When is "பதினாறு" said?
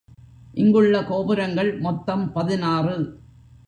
2.31-2.95